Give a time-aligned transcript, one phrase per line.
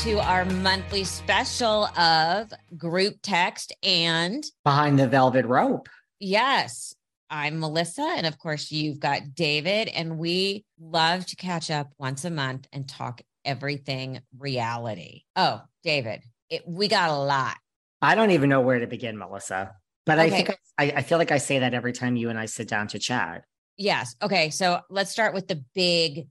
[0.00, 3.74] To our monthly special of group text.
[3.82, 5.90] And Behind the velvet rope.
[6.18, 6.94] yes,
[7.28, 8.10] I'm Melissa.
[8.16, 9.88] And of course, you've got David.
[9.88, 15.24] And we love to catch up once a month and talk everything reality.
[15.36, 17.56] Oh, David, it, we got a lot.
[18.00, 19.74] I don't even know where to begin, Melissa.
[20.06, 22.46] But I think I, I feel like I say that every time you and I
[22.46, 23.44] sit down to chat.
[23.76, 24.16] Yes.
[24.22, 24.48] Okay.
[24.48, 26.26] So let's start with the big,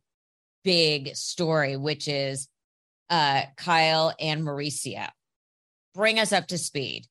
[0.64, 2.48] big story, which is
[3.10, 5.08] uh, Kyle and Mauricio.
[5.94, 7.06] Bring us up to speed.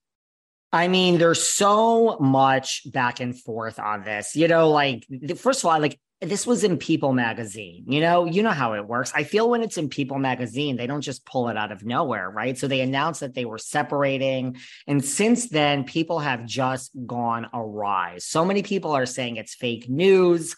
[0.72, 4.36] I mean, there's so much back and forth on this.
[4.36, 5.06] You know, like
[5.36, 7.84] first of all, like this was in People magazine.
[7.86, 9.12] You know, you know how it works.
[9.14, 12.28] I feel when it's in People magazine, they don't just pull it out of nowhere,
[12.28, 12.58] right?
[12.58, 14.56] So they announced that they were separating,
[14.86, 18.16] and since then, people have just gone awry.
[18.18, 20.56] So many people are saying it's fake news.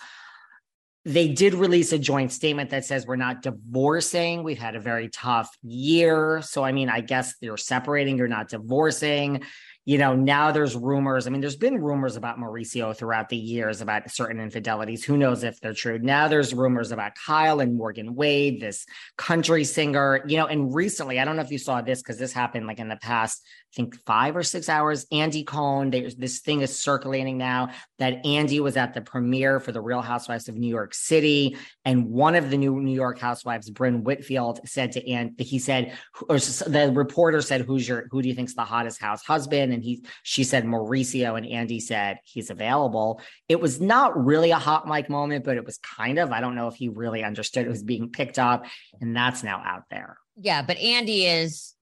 [1.04, 4.42] They did release a joint statement that says we're not divorcing.
[4.42, 6.42] We've had a very tough year.
[6.42, 9.42] So, I mean, I guess you're separating, you're not divorcing
[9.86, 11.26] you know, now there's rumors.
[11.26, 15.04] I mean, there's been rumors about Mauricio throughout the years about certain infidelities.
[15.04, 15.98] Who knows if they're true?
[15.98, 18.84] Now there's rumors about Kyle and Morgan Wade, this
[19.16, 22.32] country singer, you know, and recently, I don't know if you saw this because this
[22.32, 23.42] happened like in the past,
[23.75, 25.06] think five or six hours.
[25.12, 29.72] Andy Cohen, there's this thing is circulating now that Andy was at the premiere for
[29.72, 31.56] the Real Housewives of New York City.
[31.84, 35.97] And one of the new New York housewives, Brynn Whitfield, said to Andy, he said,
[36.28, 39.72] or the reporter said, Who's your who do you think's the hottest house husband?
[39.72, 43.20] And he she said Mauricio, and Andy said he's available.
[43.48, 46.32] It was not really a hot mic moment, but it was kind of.
[46.32, 48.66] I don't know if he really understood it was being picked up,
[49.00, 50.19] and that's now out there.
[50.36, 51.75] Yeah, but Andy is,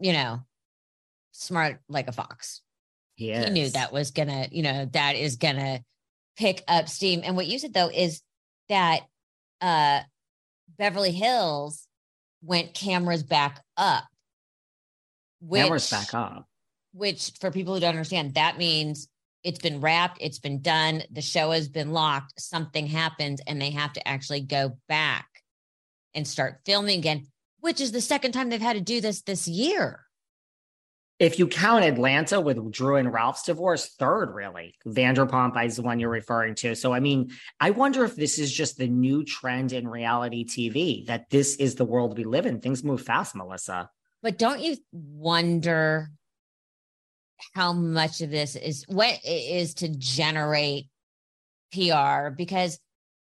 [0.00, 0.40] you know,
[1.34, 2.62] smart like a fox.
[3.16, 5.82] He He knew that was gonna, you know, that is gonna
[6.36, 7.20] pick up steam.
[7.22, 8.22] And what you said though is
[8.68, 9.02] that
[9.60, 10.00] uh
[10.76, 11.86] Beverly Hills
[12.42, 14.04] went cameras back up.
[15.40, 16.48] Which, Cameras back up.
[16.92, 19.08] Which, for people who don't understand, that means
[19.42, 23.70] it's been wrapped, it's been done, the show has been locked, something happens, and they
[23.70, 25.26] have to actually go back
[26.14, 27.26] and start filming again,
[27.60, 30.03] which is the second time they've had to do this this year.
[31.20, 34.74] If you count Atlanta with Drew and Ralph's divorce, third really.
[34.84, 36.74] Vanderpump is the one you're referring to.
[36.74, 37.30] So I mean,
[37.60, 41.76] I wonder if this is just the new trend in reality TV that this is
[41.76, 42.60] the world we live in.
[42.60, 43.90] Things move fast, Melissa.
[44.22, 46.10] But don't you wonder
[47.54, 50.88] how much of this is what it is to generate
[51.72, 52.30] PR?
[52.30, 52.80] Because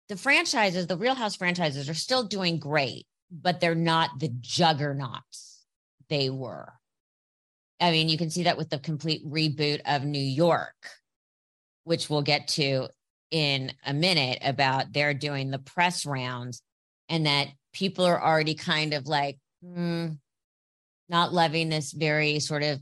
[0.08, 5.66] the franchises, the Real House franchises are still doing great, but they're not the juggernauts
[6.10, 6.74] they were.
[7.82, 10.76] I mean, you can see that with the complete reboot of New York,
[11.84, 12.88] which we'll get to
[13.32, 16.62] in a minute about they're doing the press rounds
[17.10, 20.10] and that people are already kind of like, hmm,
[21.10, 22.80] not loving this very sort of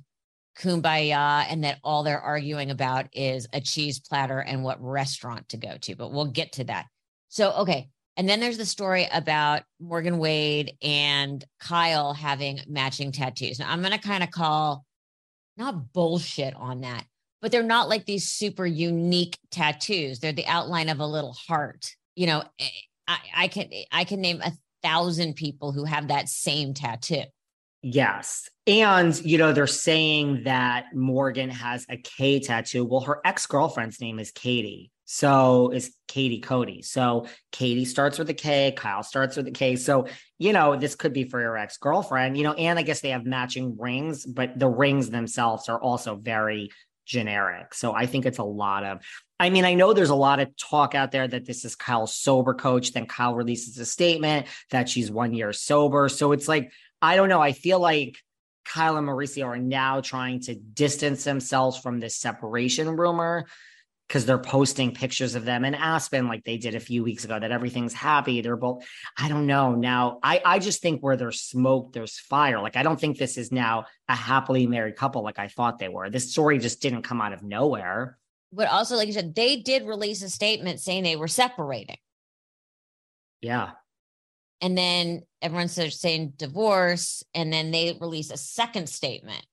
[0.57, 5.57] kumbaya and that all they're arguing about is a cheese platter and what restaurant to
[5.57, 5.95] go to.
[5.95, 6.87] But we'll get to that.
[7.29, 7.89] So, okay.
[8.17, 13.59] And then there's the story about Morgan Wade and Kyle having matching tattoos.
[13.59, 14.83] Now, I'm going to kind of call
[15.59, 17.05] not bullshit on that,
[17.41, 20.19] but they're not like these super unique tattoos.
[20.19, 21.95] They're the outline of a little heart.
[22.15, 22.67] You know, eh,
[23.07, 27.23] I, I can I can name a thousand people who have that same tattoo.
[27.81, 28.49] Yes.
[28.67, 32.85] And, you know, they're saying that Morgan has a K tattoo.
[32.85, 34.91] Well, her ex girlfriend's name is Katie.
[35.11, 36.83] So is Katie Cody.
[36.83, 39.75] So Katie starts with a K, Kyle starts with a K.
[39.75, 40.05] So,
[40.37, 43.09] you know, this could be for your ex girlfriend, you know, and I guess they
[43.09, 46.69] have matching rings, but the rings themselves are also very
[47.07, 47.73] generic.
[47.73, 48.99] So I think it's a lot of,
[49.39, 52.13] I mean, I know there's a lot of talk out there that this is Kyle's
[52.15, 52.93] sober coach.
[52.93, 56.07] Then Kyle releases a statement that she's one year sober.
[56.09, 56.71] So it's like,
[57.01, 57.41] I don't know.
[57.41, 58.15] I feel like
[58.63, 63.47] Kyle and Mauricio are now trying to distance themselves from this separation rumor
[64.09, 67.39] because they're posting pictures of them in Aspen like they did a few weeks ago
[67.39, 68.41] that everything's happy.
[68.41, 68.83] They're both,
[69.15, 69.75] I don't know.
[69.75, 72.59] Now, I, I just think where there's smoke, there's fire.
[72.59, 75.89] Like, I don't think this is now a happily married couple like I thought they
[75.89, 76.09] were.
[76.09, 78.17] This story just didn't come out of nowhere.
[78.51, 81.97] But also, like you said, they did release a statement saying they were separating.
[83.41, 83.71] Yeah.
[84.59, 87.23] And then everyone's saying divorce.
[87.35, 89.45] And then they release a second statement.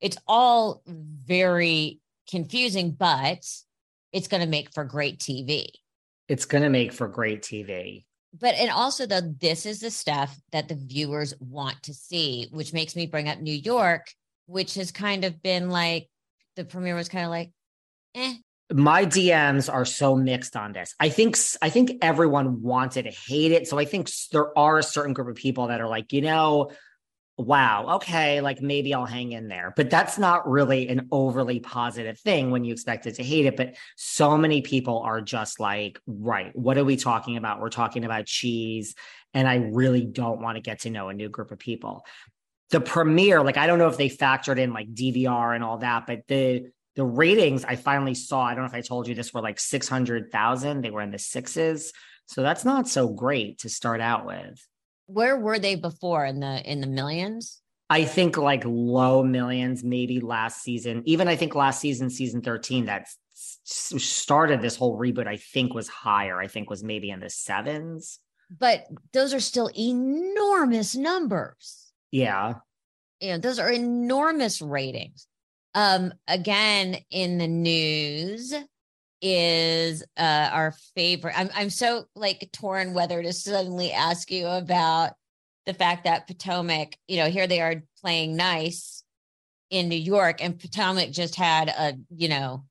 [0.00, 1.98] It's all very
[2.30, 3.44] confusing, but
[4.12, 5.66] it's going to make for great TV.
[6.28, 8.04] It's going to make for great TV.
[8.38, 12.72] But and also though this is the stuff that the viewers want to see, which
[12.72, 14.06] makes me bring up New York,
[14.46, 16.08] which has kind of been like
[16.56, 17.50] the premiere was kind of like,
[18.14, 18.34] eh.
[18.72, 20.94] My DMs are so mixed on this.
[20.98, 23.68] I think I think everyone wanted to hate it.
[23.68, 26.70] So I think there are a certain group of people that are like, you know,
[27.46, 29.72] wow, okay, like maybe I'll hang in there.
[29.76, 33.56] But that's not really an overly positive thing when you expect it to hate it.
[33.56, 37.60] But so many people are just like, right, what are we talking about?
[37.60, 38.94] We're talking about cheese.
[39.34, 42.04] And I really don't want to get to know a new group of people.
[42.70, 46.06] The premiere, like, I don't know if they factored in like DVR and all that,
[46.06, 49.32] but the the ratings I finally saw, I don't know if I told you this
[49.32, 50.82] were like 600,000.
[50.82, 51.92] They were in the sixes.
[52.26, 54.62] So that's not so great to start out with
[55.06, 57.60] where were they before in the in the millions?
[57.90, 61.02] I think like low millions, maybe last season.
[61.04, 63.06] Even I think last season, season 13, that
[63.64, 66.40] started this whole reboot, I think was higher.
[66.40, 68.18] I think was maybe in the sevens.
[68.58, 71.92] But those are still enormous numbers.
[72.10, 72.54] Yeah.
[73.20, 75.26] Yeah, those are enormous ratings.
[75.74, 78.54] Um, again, in the news,
[79.22, 81.34] is uh, our favorite.
[81.38, 85.12] I'm I'm so like torn whether to suddenly ask you about
[85.64, 89.04] the fact that Potomac, you know, here they are playing nice
[89.70, 92.64] in New York, and Potomac just had a, you know,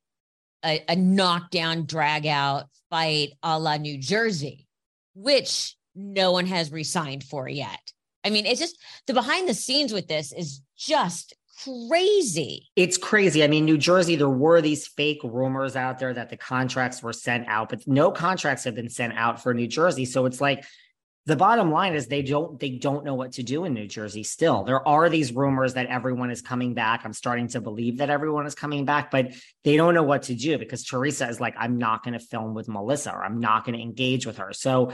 [0.64, 4.68] a, a knockdown, drag out fight a la New Jersey,
[5.16, 7.92] which no one has resigned for yet.
[8.24, 12.70] I mean, it's just the behind the scenes with this is just crazy.
[12.76, 13.44] It's crazy.
[13.44, 17.14] I mean, New Jersey, there were these fake rumors out there that the contracts were
[17.14, 20.06] sent out, but no contracts have been sent out for New Jersey.
[20.06, 20.64] So it's like
[21.28, 24.24] the bottom line is they don't they don't know what to do in New Jersey
[24.24, 24.64] still.
[24.64, 27.02] There are these rumors that everyone is coming back.
[27.06, 30.36] I'm starting to believe that everyone is coming back, but they don't know what to
[30.36, 33.66] do because Teresa is like I'm not going to film with Melissa or I'm not
[33.66, 34.52] going to engage with her.
[34.52, 34.94] So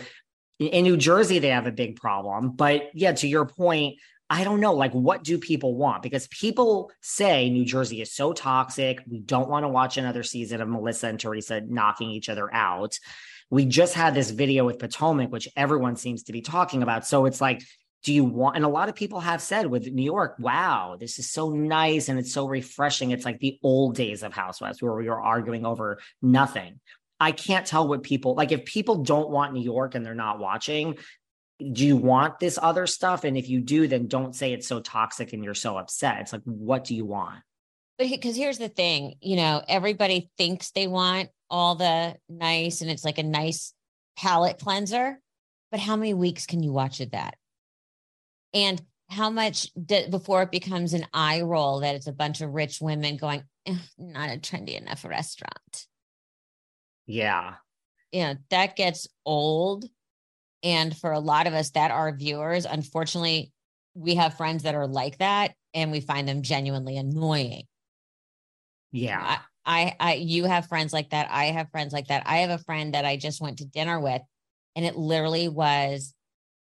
[0.59, 4.59] in New Jersey they have a big problem, but yeah, to your point, I don't
[4.59, 6.03] know, like, what do people want?
[6.03, 8.99] Because people say New Jersey is so toxic.
[9.09, 12.99] We don't want to watch another season of Melissa and Teresa knocking each other out.
[13.49, 17.07] We just had this video with Potomac, which everyone seems to be talking about.
[17.07, 17.63] So it's like,
[18.03, 21.19] do you want, and a lot of people have said with New York, wow, this
[21.19, 23.11] is so nice and it's so refreshing.
[23.11, 26.79] It's like the old days of Housewives where we were arguing over nothing.
[27.19, 28.51] I can't tell what people like.
[28.51, 30.97] If people don't want New York and they're not watching,
[31.59, 33.23] do you want this other stuff?
[33.23, 36.21] And if you do, then don't say it's so toxic and you're so upset.
[36.21, 37.39] It's like, what do you want?
[37.97, 42.91] But because here's the thing, you know, everybody thinks they want all the nice and
[42.91, 43.73] it's like a nice
[44.17, 45.19] palate cleanser.
[45.71, 47.35] But how many weeks can you watch it that?
[48.53, 52.53] And how much d- before it becomes an eye roll that it's a bunch of
[52.53, 53.43] rich women going,
[53.97, 55.87] not a trendy enough restaurant.
[57.07, 57.55] Yeah.
[58.11, 59.85] you know, that gets old.
[60.67, 63.53] And for a lot of us that are viewers, unfortunately,
[63.93, 67.63] we have friends that are like that and we find them genuinely annoying.
[68.91, 69.39] Yeah.
[69.65, 71.29] I, I, I, you have friends like that.
[71.31, 72.23] I have friends like that.
[72.25, 74.21] I have a friend that I just went to dinner with,
[74.75, 76.13] and it literally was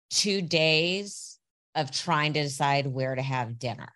[0.10, 1.40] two days
[1.74, 3.94] of trying to decide where to have dinner.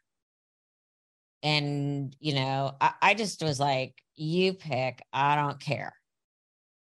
[1.43, 5.93] And, you know, I, I just was like, you pick, I don't care.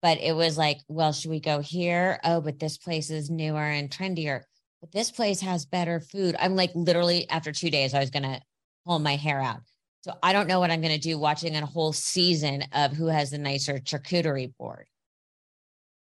[0.01, 2.19] But it was like, well, should we go here?
[2.23, 4.41] Oh, but this place is newer and trendier.
[4.81, 6.35] But this place has better food.
[6.39, 8.41] I'm like, literally, after two days, I was to
[8.85, 9.61] pull my hair out.
[10.01, 13.29] So I don't know what I'm to do watching a whole season of who has
[13.29, 14.87] the nicer charcuterie board.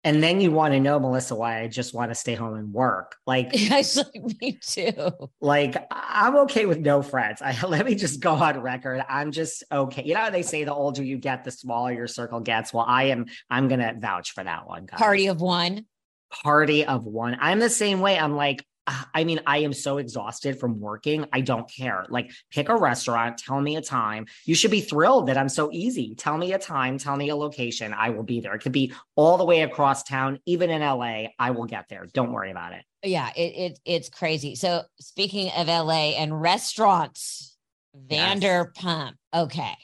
[0.06, 2.74] And then you want to know, Melissa, why I just want to stay home and
[2.74, 3.16] work.
[3.26, 3.98] Like, yes,
[4.42, 5.12] me too.
[5.40, 7.42] Like, I'm okay with no friends.
[7.42, 9.04] I let me just go on record.
[9.08, 10.04] I'm just okay.
[10.04, 12.74] You know, they say the older you get, the smaller your circle gets.
[12.74, 13.26] Well, I am.
[13.50, 14.86] I'm gonna vouch for that one.
[14.86, 15.00] Guys.
[15.00, 15.86] Party of one.
[16.30, 17.38] Party of one.
[17.40, 18.18] I'm the same way.
[18.18, 21.26] I'm like, Ah, I mean, I am so exhausted from working.
[21.32, 22.06] I don't care.
[22.10, 24.26] Like, pick a restaurant, tell me a time.
[24.44, 26.16] You should be thrilled that I'm so easy.
[26.16, 27.94] Tell me a time, tell me a location.
[27.94, 28.54] I will be there.
[28.54, 31.28] It could be all the way across town, even in LA.
[31.40, 32.06] I will get there.
[32.14, 32.84] Don't worry about it.
[33.04, 34.56] Yeah, it, it it's crazy.
[34.56, 37.58] So, speaking of LA and restaurants,
[37.96, 39.14] Vanderpump.
[39.34, 39.44] Yes.
[39.44, 39.78] Okay.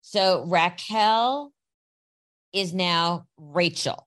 [0.00, 1.52] So, Raquel
[2.52, 4.06] is now Rachel.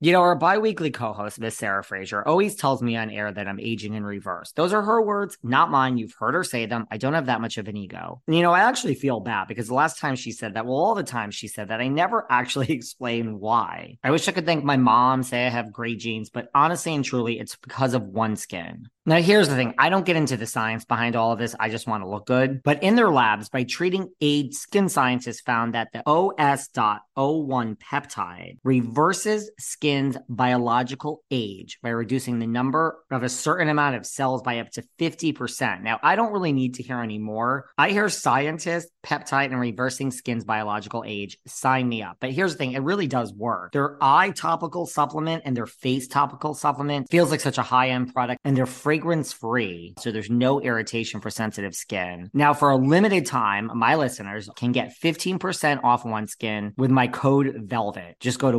[0.00, 3.58] You know, our biweekly co-host, Miss Sarah Fraser, always tells me on air that I'm
[3.58, 4.52] aging in reverse.
[4.52, 5.98] Those are her words, not mine.
[5.98, 6.86] You've heard her say them.
[6.88, 8.22] I don't have that much of an ego.
[8.28, 10.76] And, you know, I actually feel bad because the last time she said that, well,
[10.76, 13.98] all the time she said that, I never actually explained why.
[14.04, 17.04] I wish I could thank my mom, say I have great genes, but honestly and
[17.04, 18.84] truly, it's because of OneSkin.
[19.08, 21.56] Now, here's the thing I don't get into the science behind all of this.
[21.58, 22.62] I just want to look good.
[22.62, 29.50] But in their labs, by treating AIDS, skin scientists found that the OS.01 peptide reverses
[29.88, 34.68] skin's biological age by reducing the number of a certain amount of cells by up
[34.70, 35.82] to 50%.
[35.82, 37.70] Now, I don't really need to hear any more.
[37.78, 41.38] I hear scientists, peptide, and reversing skin's biological age.
[41.46, 42.18] Sign me up.
[42.20, 43.72] But here's the thing it really does work.
[43.72, 48.12] Their eye topical supplement and their face topical supplement feels like such a high end
[48.12, 52.28] product, and they're fragrance free, so there's no irritation for sensitive skin.
[52.34, 57.54] Now, for a limited time, my listeners can get 15% off OneSkin with my code
[57.64, 58.16] VELVET.
[58.20, 58.58] Just go to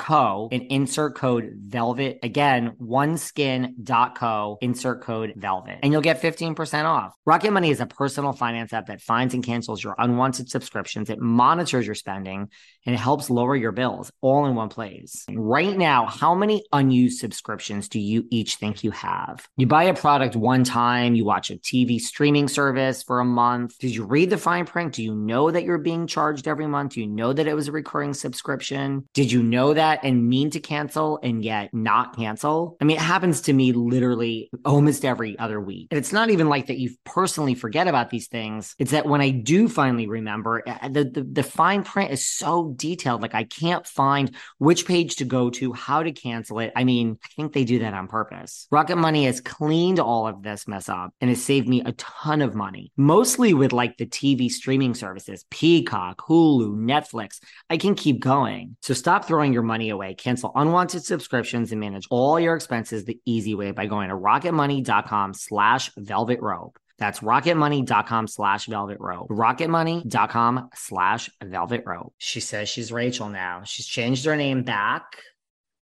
[0.00, 2.18] oneskin.co and insert code VELVET.
[2.22, 7.14] Again, oneskin.co, insert code VELVET, and you'll get 15% off.
[7.26, 11.10] Rocket Money is a personal finance app that finds and cancels your unwanted subscriptions.
[11.10, 12.48] It monitors your spending
[12.86, 15.24] and it helps lower your bills all in one place.
[15.30, 19.46] Right now, how many unused subscriptions do you each think you have.
[19.56, 23.78] You buy a product one time, you watch a TV streaming service for a month.
[23.78, 24.94] Did you read the fine print?
[24.94, 26.94] Do you know that you're being charged every month?
[26.94, 29.08] Do you know that it was a recurring subscription?
[29.14, 32.76] Did you know that and mean to cancel and yet not cancel?
[32.80, 35.88] I mean, it happens to me literally almost every other week.
[35.90, 38.74] And it's not even like that you personally forget about these things.
[38.78, 42.74] It's that when I do finally remember, eh, the, the, the fine print is so
[42.76, 43.22] detailed.
[43.22, 46.72] Like I can't find which page to go to, how to cancel it.
[46.76, 48.66] I mean, I think they do that on purpose.
[48.70, 52.42] Rocket Money has cleaned all of this mess up and has saved me a ton
[52.42, 57.40] of money, mostly with like the TV streaming services, Peacock, Hulu, Netflix.
[57.68, 58.76] I can keep going.
[58.82, 63.18] So stop throwing your money away, cancel unwanted subscriptions and manage all your expenses the
[63.24, 66.78] easy way by going to rocketmoney.com slash velvet rope.
[66.98, 69.28] That's rocketmoney.com slash velvet rope.
[69.30, 72.12] Rocketmoney.com slash velvet rope.
[72.18, 73.62] She says she's Rachel now.
[73.64, 75.16] She's changed her name back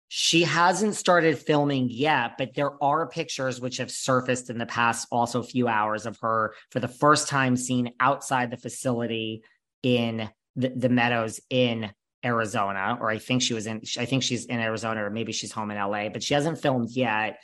[0.09, 5.09] She hasn't started filming yet, but there are pictures which have surfaced in the past
[5.11, 9.43] also few hours of her for the first time seen outside the facility
[9.83, 11.91] in the, the Meadows in
[12.25, 15.53] Arizona, or I think she was in, I think she's in Arizona, or maybe she's
[15.53, 17.41] home in LA, but she hasn't filmed yet.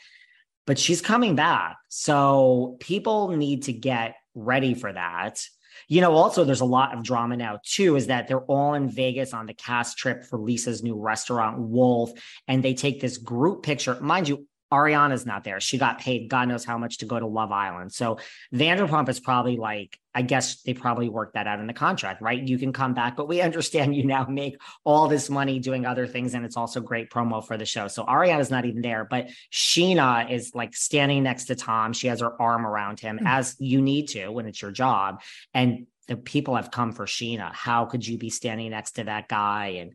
[0.65, 1.77] But she's coming back.
[1.87, 5.43] So people need to get ready for that.
[5.87, 8.89] You know, also there's a lot of drama now too, is that they're all in
[8.89, 12.11] Vegas on the cast trip for Lisa's new restaurant, Wolf,
[12.47, 13.99] and they take this group picture.
[13.99, 15.59] Mind you, Ariana's not there.
[15.59, 17.91] She got paid God knows how much to go to Love Island.
[17.91, 18.19] So
[18.53, 22.41] Vanderpump is probably like, I guess they probably worked that out in the contract, right?
[22.41, 26.05] You can come back, but we understand you now make all this money doing other
[26.05, 26.33] things.
[26.33, 27.87] And it's also great promo for the show.
[27.87, 31.93] So Ariana's not even there, but Scheana is like standing next to Tom.
[31.93, 33.27] She has her arm around him mm-hmm.
[33.27, 35.21] as you need to when it's your job.
[35.53, 37.53] And the people have come for Scheana.
[37.53, 39.77] How could you be standing next to that guy?
[39.79, 39.93] And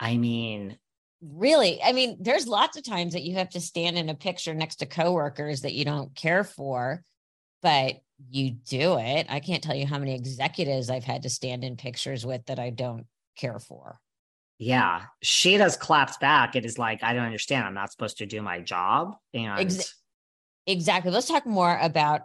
[0.00, 0.78] I mean,
[1.32, 4.52] really i mean there's lots of times that you have to stand in a picture
[4.52, 7.02] next to coworkers that you don't care for
[7.62, 7.96] but
[8.30, 9.26] you do it.
[9.28, 12.58] I can't tell you how many executives i've had to stand in pictures with that
[12.58, 13.98] i don't care for.
[14.58, 17.66] Yeah she does claps back it is like i don't understand.
[17.66, 19.94] I'm not supposed to do my job and Ex-
[20.66, 21.10] exactly.
[21.10, 22.22] Let's talk more about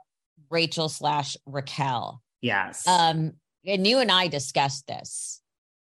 [0.50, 2.22] rachel slash raquel.
[2.42, 2.88] Yes.
[2.88, 3.34] Um
[3.66, 5.42] and you and i discussed this.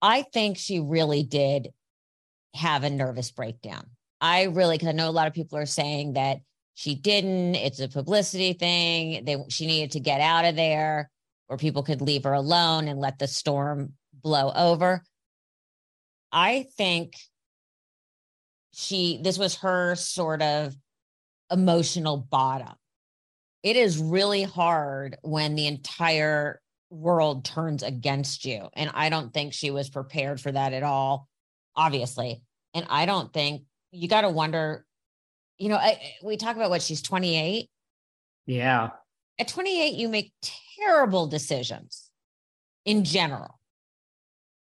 [0.01, 1.70] I think she really did
[2.53, 3.86] have a nervous breakdown.
[4.20, 6.39] I really, because I know a lot of people are saying that
[6.74, 7.55] she didn't.
[7.55, 9.25] It's a publicity thing.
[9.25, 11.10] They she needed to get out of there,
[11.50, 15.03] or people could leave her alone and let the storm blow over.
[16.31, 17.15] I think
[18.74, 20.75] she this was her sort of
[21.51, 22.74] emotional bottom.
[23.63, 28.70] It is really hard when the entire world turns against you.
[28.74, 31.27] And I don't think she was prepared for that at all
[31.75, 32.42] obviously.
[32.74, 34.86] And I don't think you got to wonder,
[35.58, 37.70] you know, I, we talk about what she's 28.
[38.46, 38.90] Yeah.
[39.40, 40.34] At 28, you make
[40.78, 42.10] terrible decisions
[42.86, 43.60] in general.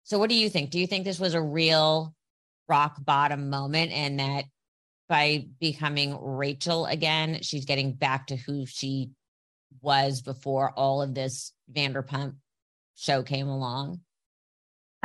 [0.03, 0.69] So, what do you think?
[0.69, 2.15] Do you think this was a real
[2.69, 4.45] rock bottom moment and that
[5.09, 9.11] by becoming Rachel again, she's getting back to who she
[9.81, 12.35] was before all of this Vanderpump
[12.95, 14.01] show came along?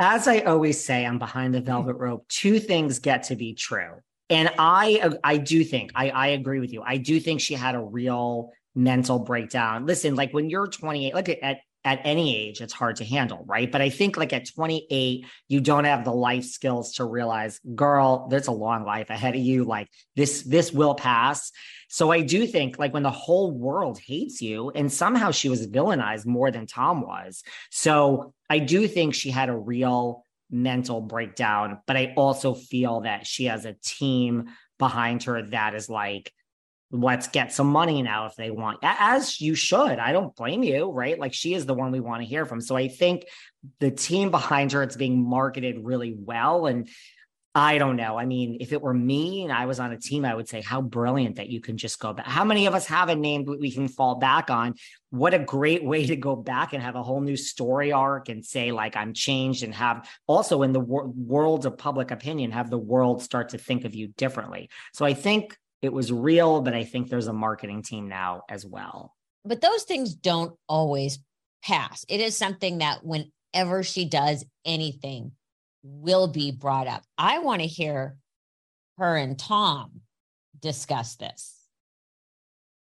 [0.03, 2.27] As I always say, I'm behind the velvet rope.
[2.27, 3.93] Two things get to be true.
[4.29, 6.81] And I I do think I, I agree with you.
[6.85, 9.85] I do think she had a real mental breakdown.
[9.85, 13.69] Listen, like when you're 28, look at at any age, it's hard to handle, right?
[13.69, 18.27] But I think like at 28, you don't have the life skills to realize, girl,
[18.29, 19.65] there's a long life ahead of you.
[19.65, 21.51] Like this, this will pass.
[21.89, 25.67] So I do think like when the whole world hates you, and somehow she was
[25.67, 27.43] villainized more than Tom was.
[27.69, 33.25] So I do think she had a real mental breakdown, but I also feel that
[33.25, 36.31] she has a team behind her that is like,
[36.91, 39.97] let's get some money now if they want as you should.
[39.97, 41.17] I don't blame you right?
[41.17, 42.61] Like she is the one we want to hear from.
[42.61, 43.25] So i think
[43.79, 46.87] the team behind her it's being marketed really well and
[47.55, 50.25] i don't know i mean if it were me and i was on a team
[50.25, 52.85] i would say how brilliant that you can just go back how many of us
[52.85, 54.73] have a name we can fall back on
[55.11, 58.45] what a great way to go back and have a whole new story arc and
[58.45, 62.69] say like i'm changed and have also in the wor- world of public opinion have
[62.69, 66.73] the world start to think of you differently so i think it was real, but
[66.73, 69.13] I think there's a marketing team now as well.
[69.43, 71.19] But those things don't always
[71.61, 72.05] pass.
[72.07, 75.33] It is something that whenever she does anything
[75.83, 77.03] will be brought up.
[77.17, 78.17] I want to hear
[78.97, 80.01] her and Tom
[80.59, 81.55] discuss this.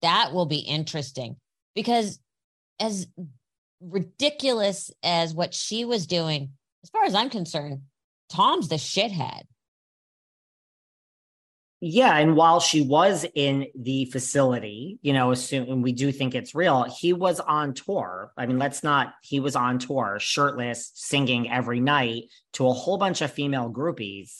[0.01, 1.37] That will be interesting
[1.73, 2.19] because
[2.79, 3.07] as
[3.79, 6.51] ridiculous as what she was doing,
[6.83, 7.81] as far as I'm concerned,
[8.29, 9.43] Tom's the shithead.
[11.83, 16.53] Yeah, and while she was in the facility, you know, assume we do think it's
[16.53, 18.31] real, he was on tour.
[18.37, 22.99] I mean, let's not, he was on tour, shirtless, singing every night to a whole
[22.99, 24.35] bunch of female groupies,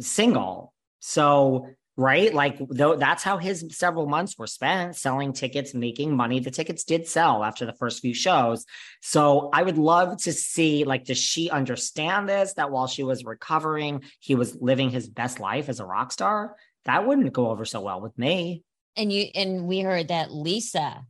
[0.00, 0.72] single.
[1.00, 2.32] So right?
[2.32, 6.38] Like though that's how his several months were spent selling tickets, making money.
[6.38, 8.64] The tickets did sell after the first few shows.
[9.02, 13.24] So I would love to see like does she understand this that while she was
[13.24, 16.54] recovering, he was living his best life as a rock star?
[16.84, 18.62] That wouldn't go over so well with me.
[18.96, 21.04] And you and we heard that Lisa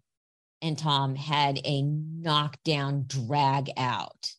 [0.63, 4.33] and Tom had a knockdown drag out.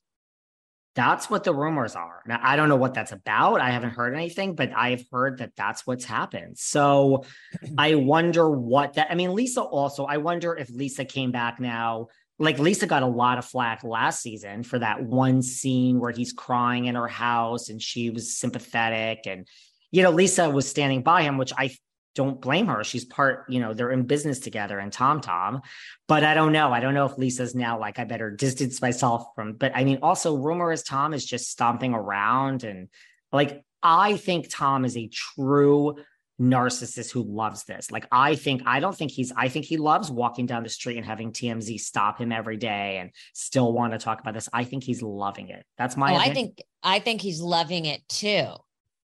[1.00, 2.22] That's what the rumors are.
[2.28, 3.62] Now, I don't know what that's about.
[3.62, 6.58] I haven't heard anything, but I've heard that that's what's happened.
[6.58, 7.24] So
[7.78, 12.08] I wonder what that, I mean, Lisa also, I wonder if Lisa came back now.
[12.38, 16.34] Like Lisa got a lot of flack last season for that one scene where he's
[16.34, 19.20] crying in her house and she was sympathetic.
[19.26, 19.48] And
[19.92, 21.72] you know, Lisa was standing by him, which I
[22.20, 22.84] don't blame her.
[22.84, 25.62] She's part, you know, they're in business together and Tom Tom.
[26.06, 26.74] But I don't know.
[26.74, 30.00] I don't know if Lisa's now like, I better distance myself from, but I mean,
[30.02, 32.90] also rumor is Tom is just stomping around and
[33.32, 35.96] like, I think Tom is a true
[36.42, 37.90] narcissist who loves this.
[37.90, 40.98] Like, I think, I don't think he's, I think he loves walking down the street
[40.98, 44.50] and having TMZ stop him every day and still want to talk about this.
[44.52, 45.66] I think he's loving it.
[45.78, 48.56] That's my, oh, I think, I think he's loving it too.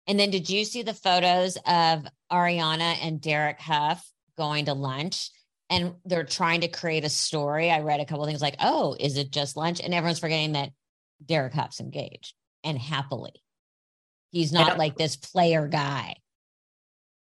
[0.07, 4.05] And then did you see the photos of Ariana and Derek Hough
[4.37, 5.31] going to lunch?
[5.71, 7.71] And they're trying to create a story.
[7.71, 9.81] I read a couple things like, oh, is it just lunch?
[9.81, 10.71] And everyone's forgetting that
[11.25, 13.33] Derek Hough's engaged and happily.
[14.31, 16.17] He's not and, like this player guy.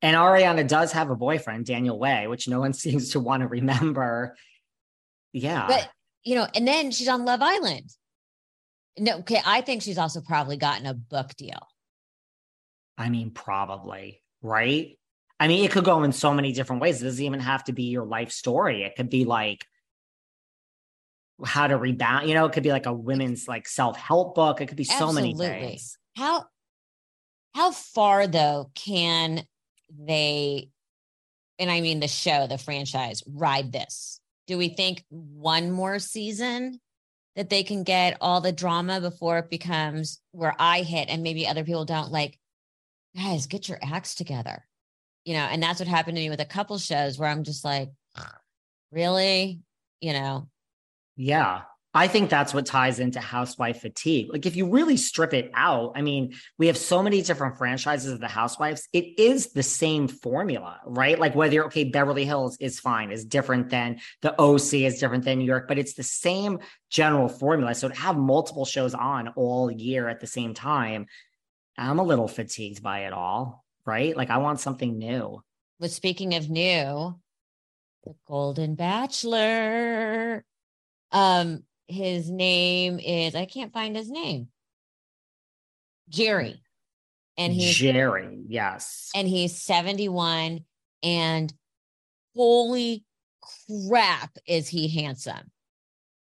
[0.03, 3.49] And Ariana does have a boyfriend, Daniel Wai, which no one seems to want to
[3.49, 4.37] remember.
[5.33, 5.67] Yeah.
[5.67, 5.89] But,
[6.25, 7.91] you know, and then she's on Love Island.
[8.99, 9.41] No, okay.
[9.45, 11.68] I think she's also probably gotten a book deal.
[12.99, 14.99] I mean, probably, right?
[15.41, 17.01] I mean, it could go in so many different ways.
[17.01, 18.83] It doesn't even have to be your life story.
[18.83, 19.65] It could be like
[21.45, 24.61] how to rebound, you know, it could be like a women's like self-help book.
[24.61, 25.49] It could be so Absolutely.
[25.49, 25.97] many things.
[26.17, 26.47] How
[27.55, 29.43] how far though can
[29.97, 30.69] they
[31.61, 34.21] and I mean the show, the franchise, ride this?
[34.49, 36.81] Do we think one more season
[37.37, 41.47] that they can get all the drama before it becomes where I hit and maybe
[41.47, 42.37] other people don't like
[43.17, 44.65] guys, get your acts together.
[45.25, 47.65] You know, and that's what happened to me with a couple shows where I'm just
[47.65, 47.91] like,
[48.93, 49.61] really?
[50.01, 50.49] You know?
[51.17, 51.63] Yeah.
[51.95, 54.29] I think that's what ties into housewife fatigue.
[54.31, 58.13] Like, if you really strip it out, I mean, we have so many different franchises
[58.13, 58.87] of the housewives.
[58.93, 61.19] It is the same formula, right?
[61.19, 65.25] Like, whether you're okay, Beverly Hills is fine, is different than the OC, is different
[65.25, 66.59] than New York, but it's the same
[66.91, 67.75] general formula.
[67.75, 71.07] So, to have multiple shows on all year at the same time,
[71.79, 74.17] I'm a little fatigued by it all, right?
[74.17, 75.43] Like I want something new.
[75.79, 77.15] But speaking of new,
[78.05, 80.45] the Golden Bachelor.
[81.13, 84.49] Um, his name is I can't find his name.
[86.09, 86.63] Jerry.
[87.37, 89.11] And he's Jerry, yes.
[89.15, 90.65] And he's 71
[91.05, 91.53] and
[92.35, 93.05] holy
[93.69, 95.51] crap is he handsome.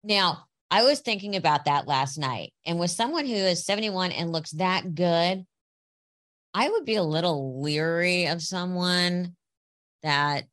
[0.04, 2.52] Now, I was thinking about that last night.
[2.64, 5.44] And with someone who is 71 and looks that good,
[6.54, 9.36] I would be a little leery of someone
[10.02, 10.44] that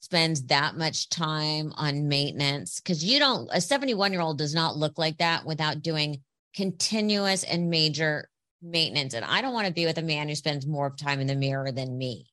[0.00, 4.76] spends that much time on maintenance because you don't, a 71 year old does not
[4.76, 6.22] look like that without doing
[6.54, 8.28] continuous and major
[8.62, 9.14] maintenance.
[9.14, 11.36] And I don't want to be with a man who spends more time in the
[11.36, 12.26] mirror than me.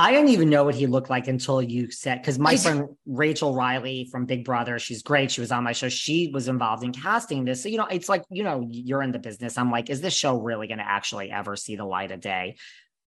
[0.00, 3.52] I didn't even know what he looked like until you said because my friend Rachel
[3.52, 5.32] Riley from Big Brother, she's great.
[5.32, 5.88] She was on my show.
[5.88, 7.64] She was involved in casting this.
[7.64, 9.58] So, you know, it's like, you know, you're in the business.
[9.58, 12.58] I'm like, is this show really going to actually ever see the light of day?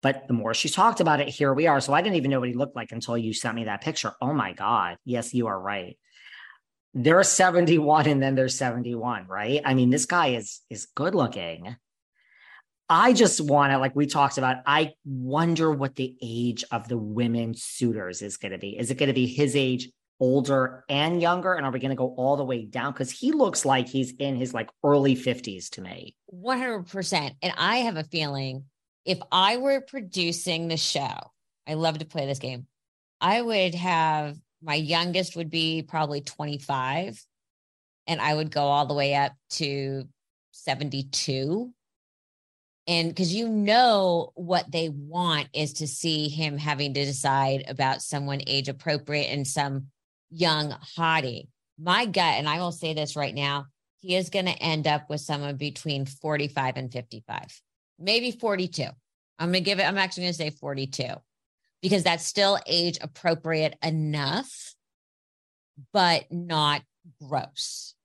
[0.02, 1.80] But the more she talked about it, here we are.
[1.80, 4.12] So I didn't even know what he looked like until you sent me that picture.
[4.22, 4.98] Oh my God.
[5.06, 5.98] Yes, you are right.
[6.94, 9.62] There's 71 and then there's 71, right?
[9.64, 11.78] I mean, this guy is is good looking.
[12.92, 16.98] I just want to, like we talked about, I wonder what the age of the
[16.98, 18.78] women suitors is going to be.
[18.78, 21.54] Is it going to be his age, older and younger?
[21.54, 22.92] And are we going to go all the way down?
[22.92, 26.18] Because he looks like he's in his like early 50s to me.
[26.36, 27.36] 100%.
[27.42, 28.66] And I have a feeling
[29.06, 31.16] if I were producing the show,
[31.66, 32.68] I love to play this game.
[33.22, 37.26] I would have my youngest would be probably 25,
[38.06, 40.10] and I would go all the way up to
[40.52, 41.74] 72
[42.88, 48.02] and because you know what they want is to see him having to decide about
[48.02, 49.88] someone age appropriate and some
[50.30, 51.48] young hottie.
[51.80, 53.68] My gut, and I will say this right now,
[54.00, 57.62] he is going to end up with someone between 45 and 55,
[58.00, 58.84] maybe 42.
[59.38, 61.06] I'm going to give it, I'm actually going to say 42
[61.82, 64.76] because that's still age appropriate enough,
[65.94, 66.82] but not
[67.22, 67.96] gross.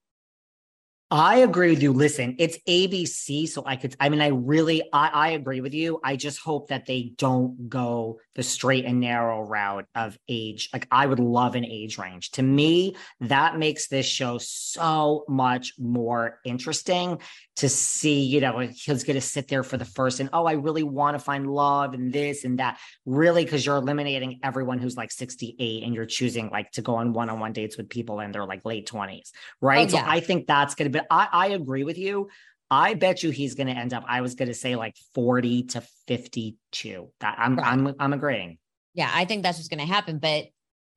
[1.09, 1.93] I agree with you.
[1.93, 3.49] Listen, it's ABC.
[3.49, 6.01] So I could, I mean, I really, I, I agree with you.
[6.03, 10.69] I just hope that they don't go the straight and narrow route of age.
[10.73, 12.33] Like, I would love an age range.
[12.33, 17.21] To me, that makes this show so much more interesting
[17.57, 20.53] to see, you know, he's going to sit there for the first and, oh, I
[20.53, 22.79] really want to find love and this and that.
[23.07, 27.13] Really, because you're eliminating everyone who's like 68 and you're choosing like to go on
[27.13, 29.31] one on one dates with people in their like late 20s.
[29.61, 29.89] Right.
[29.89, 30.05] Oh, yeah.
[30.05, 32.29] So I think that's going to be, I, I agree with you.
[32.71, 34.05] I bet you he's going to end up.
[34.09, 37.11] I was going to say like forty to fifty-two.
[37.21, 37.67] That I'm right.
[37.67, 38.59] I'm I'm agreeing.
[38.95, 40.19] Yeah, I think that's what's going to happen.
[40.19, 40.47] But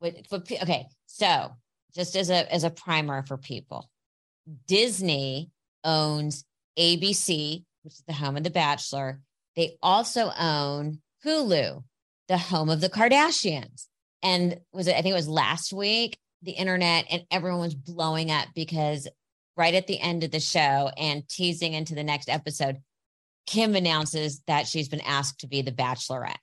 [0.02, 1.52] with okay, so
[1.94, 3.90] just as a as a primer for people,
[4.68, 5.52] Disney
[5.84, 6.44] owns
[6.78, 9.20] ABC, which is the home of The Bachelor,
[9.56, 11.84] they also own Hulu,
[12.28, 13.88] the home of the Kardashians.
[14.24, 18.32] And was it, I think it was last week, the internet and everyone was blowing
[18.32, 19.08] up because
[19.60, 22.78] right at the end of the show and teasing into the next episode,
[23.46, 26.38] Kim announces that she's been asked to be the bachelorette.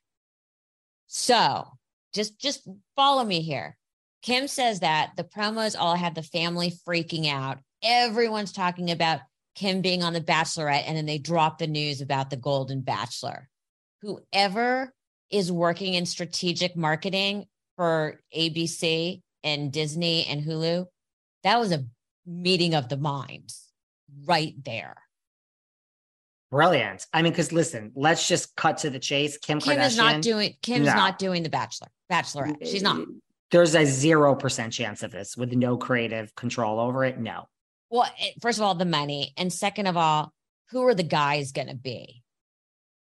[1.07, 1.67] So
[2.13, 3.77] just just follow me here.
[4.23, 7.59] Kim says that the promos all had the family freaking out.
[7.83, 9.21] Everyone's talking about
[9.55, 13.49] Kim being on the bachelorette, and then they drop the news about the Golden Bachelor.
[14.03, 14.93] Whoever
[15.31, 20.87] is working in strategic marketing for ABC and Disney and Hulu,
[21.45, 21.87] that was a
[22.27, 23.71] meeting of the minds
[24.25, 24.97] right there.
[26.51, 27.07] Brilliant.
[27.13, 29.37] I mean, because listen, let's just cut to the chase.
[29.39, 30.95] Kim, Kim Kardashian is not doing Kim's No.
[30.95, 32.67] not doing the Bachelor, Bachelorette.
[32.67, 33.05] She's not.
[33.51, 37.19] There's a zero percent chance of this with no creative control over it.
[37.19, 37.49] No.
[37.91, 38.09] Well,
[38.41, 40.33] first of all, the money, and second of all,
[40.71, 42.23] who are the guys going to be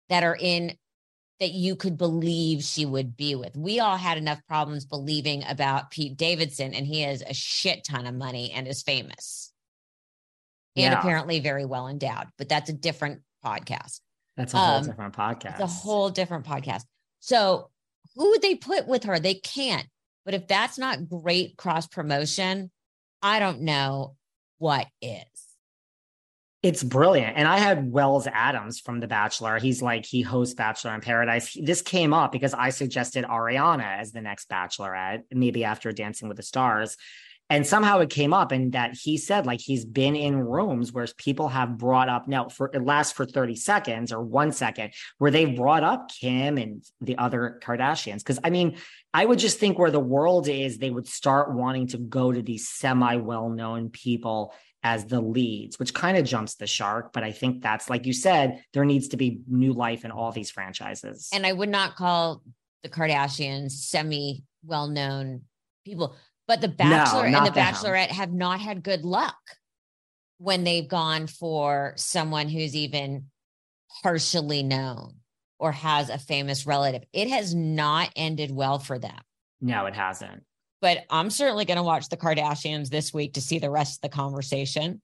[0.10, 0.78] that are in
[1.40, 3.56] that you could believe she would be with?
[3.58, 8.06] We all had enough problems believing about Pete Davidson, and he has a shit ton
[8.06, 9.52] of money and is famous
[10.76, 11.00] and Yeah.
[11.00, 12.28] apparently very well endowed.
[12.38, 14.02] But that's a different podcast.
[14.38, 15.52] That's a whole Um, different podcast.
[15.52, 16.84] It's a whole different podcast.
[17.20, 17.70] So
[18.16, 19.20] who would they put with her?
[19.20, 19.88] They can't.
[20.26, 22.72] But if that's not great cross promotion,
[23.22, 24.16] I don't know
[24.58, 25.26] what is.
[26.66, 27.38] It's brilliant.
[27.38, 29.60] And I had Wells Adams from The Bachelor.
[29.60, 31.50] He's like, he hosts Bachelor in Paradise.
[31.50, 36.28] He- this came up because I suggested Ariana as the next Bachelorette, maybe after Dancing
[36.28, 36.98] with the Stars.
[37.52, 41.06] And somehow it came up, and that he said, like, he's been in rooms where
[41.18, 45.30] people have brought up, now for it lasts for 30 seconds or one second, where
[45.30, 48.26] they've brought up Kim and the other Kardashians.
[48.26, 48.78] Cause I mean,
[49.14, 52.42] I would just think where the world is, they would start wanting to go to
[52.42, 54.52] these semi well known people
[54.86, 57.12] as the leads, which kind of jumps the shark.
[57.12, 60.32] But I think that's like you said, there needs to be new life in all
[60.32, 61.28] these franchises.
[61.34, 62.44] And I would not call
[62.84, 65.42] the Kardashians semi well known
[65.86, 66.16] people,
[66.48, 67.66] but the Bachelor and the them.
[67.66, 69.40] Bachelorette have not had good luck
[70.38, 73.26] when they've gone for someone who's even
[74.04, 75.16] partially known
[75.58, 77.02] or has a famous relative.
[77.12, 79.20] It has not ended well for them.
[79.62, 80.44] no, it hasn't.
[80.82, 84.02] But I'm certainly going to watch the Kardashians this week to see the rest of
[84.02, 85.02] the conversation.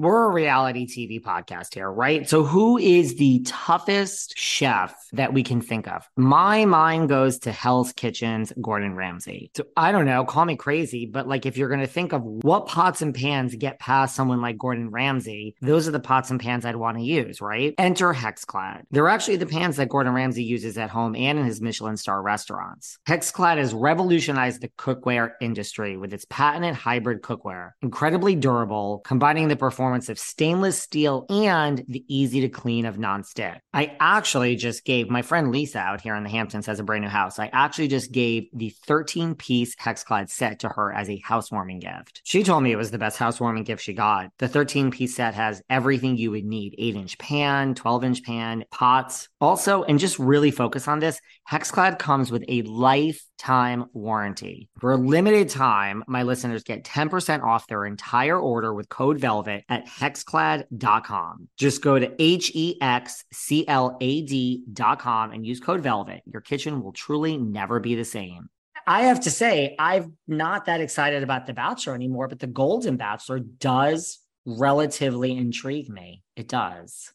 [0.00, 2.26] We're a reality TV podcast here, right?
[2.26, 6.08] So, who is the toughest chef that we can think of?
[6.16, 9.50] My mind goes to Hell's Kitchen's Gordon Ramsay.
[9.54, 12.22] So, I don't know, call me crazy, but like if you're going to think of
[12.24, 16.40] what pots and pans get past someone like Gordon Ramsay, those are the pots and
[16.40, 17.74] pans I'd want to use, right?
[17.76, 18.84] Enter Hexclad.
[18.90, 22.22] They're actually the pans that Gordon Ramsay uses at home and in his Michelin star
[22.22, 22.98] restaurants.
[23.06, 29.56] Hexclad has revolutionized the cookware industry with its patented hybrid cookware, incredibly durable, combining the
[29.56, 33.58] performance of stainless steel and the easy to clean of nonstick.
[33.72, 37.02] I actually just gave my friend Lisa out here in the Hamptons has a brand
[37.02, 37.38] new house.
[37.38, 42.22] I actually just gave the 13 piece Hexclad set to her as a housewarming gift.
[42.24, 44.30] She told me it was the best housewarming gift she got.
[44.38, 48.64] The 13 piece set has everything you would need 8 inch pan, 12 inch pan,
[48.70, 49.28] pots.
[49.40, 54.68] Also, and just really focus on this, Hexclad comes with a lifetime warranty.
[54.80, 59.64] For a limited time, my listeners get 10% off their entire order with code VELVET
[59.68, 61.48] at hexclad.com.
[61.56, 66.22] Just go to H E X C L A D.com and use code VELVET.
[66.26, 68.48] Your kitchen will truly never be the same.
[68.86, 72.96] I have to say, I'm not that excited about The Bachelor anymore, but The Golden
[72.96, 76.22] Bachelor does relatively intrigue me.
[76.36, 77.12] It does.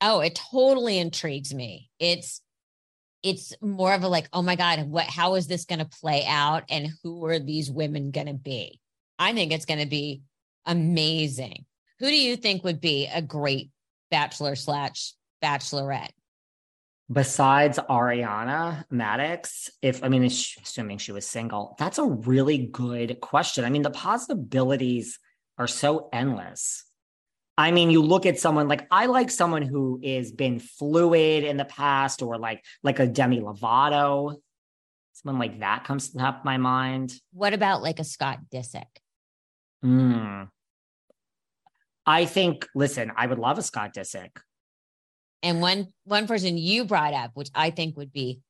[0.00, 1.90] Oh, it totally intrigues me.
[1.98, 2.40] It's
[3.22, 6.64] it's more of a like, oh my God, what how is this gonna play out?
[6.68, 8.80] And who are these women gonna be?
[9.18, 10.22] I think it's gonna be
[10.66, 11.66] amazing.
[12.02, 13.70] Who do you think would be a great
[14.10, 16.10] bachelor slash bachelorette?
[17.10, 23.64] Besides Ariana Madix, if I mean, assuming she was single, that's a really good question.
[23.64, 25.20] I mean, the possibilities
[25.58, 26.84] are so endless.
[27.56, 31.56] I mean, you look at someone like I like someone who is been fluid in
[31.56, 34.38] the past, or like like a Demi Lovato.
[35.12, 37.14] Someone like that comes to top my mind.
[37.32, 38.88] What about like a Scott Disick?
[39.82, 40.44] Hmm.
[42.06, 42.66] I think.
[42.74, 44.30] Listen, I would love a Scott Disick.
[45.42, 48.40] And one one person you brought up, which I think would be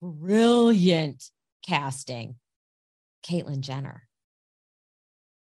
[0.00, 1.24] brilliant
[1.66, 2.36] casting,
[3.24, 4.04] Caitlyn Jenner.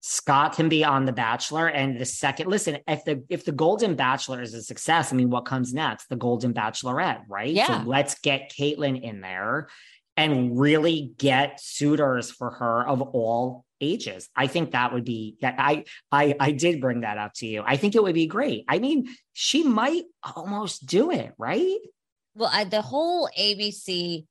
[0.01, 2.48] Scott can be on The Bachelor, and the second.
[2.48, 6.09] Listen, if the if the Golden Bachelor is a success, I mean, what comes next?
[6.09, 7.53] The Golden Bachelorette, right?
[7.53, 7.83] Yeah.
[7.83, 9.68] So let's get Caitlyn in there,
[10.16, 14.29] and really get suitors for her of all ages.
[14.37, 17.62] I think that would be that I I I did bring that up to you.
[17.67, 18.64] I think it would be great.
[18.69, 20.05] I mean, she might
[20.37, 21.79] almost do it, right?
[22.35, 24.27] Well, I, the whole ABC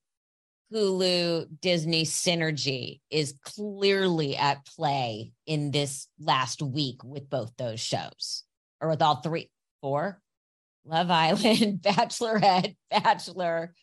[0.74, 8.44] Hulu Disney synergy is clearly at play in this last week with both those shows,
[8.82, 9.50] or with all three,
[9.82, 10.22] four
[10.86, 13.74] Love Island, Bachelorette, Bachelor,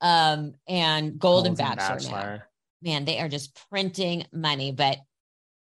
[0.00, 2.49] um, and Golden, Golden Bachelor, Bachelor.
[2.82, 4.98] Man, they are just printing money, but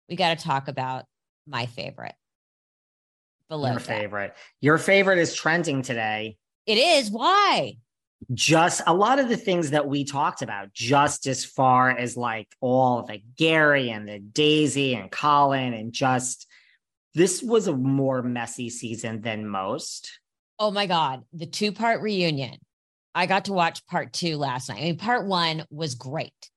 [0.09, 1.05] we got to talk about
[1.47, 2.15] my favorite.
[3.49, 4.35] Below Your favorite.
[4.61, 6.37] Your favorite is trending today.
[6.65, 7.11] It is.
[7.11, 7.77] Why?
[8.31, 12.47] just a lot of the things that we talked about, just as far as like
[12.61, 16.47] all the Gary and the Daisy and Colin, and just
[17.13, 20.19] this was a more messy season than most.
[20.59, 21.23] Oh my God.
[21.33, 22.57] The two part reunion.
[23.15, 24.79] I got to watch part two last night.
[24.79, 26.49] I mean, part one was great,